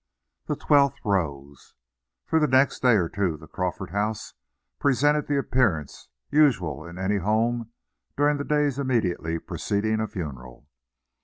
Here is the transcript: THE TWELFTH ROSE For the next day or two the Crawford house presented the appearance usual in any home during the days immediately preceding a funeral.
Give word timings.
THE 0.47 0.55
TWELFTH 0.55 0.97
ROSE 1.05 1.75
For 2.25 2.39
the 2.39 2.47
next 2.47 2.81
day 2.81 2.93
or 2.95 3.07
two 3.07 3.37
the 3.37 3.45
Crawford 3.45 3.91
house 3.91 4.33
presented 4.79 5.27
the 5.27 5.37
appearance 5.37 6.09
usual 6.31 6.87
in 6.87 6.97
any 6.97 7.17
home 7.17 7.69
during 8.17 8.37
the 8.37 8.43
days 8.43 8.79
immediately 8.79 9.37
preceding 9.37 9.99
a 9.99 10.07
funeral. 10.07 10.67